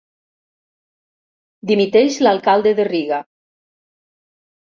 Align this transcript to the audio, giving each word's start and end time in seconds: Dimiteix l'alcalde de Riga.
Dimiteix 1.71 2.17
l'alcalde 2.27 2.73
de 2.79 2.87
Riga. 2.89 3.19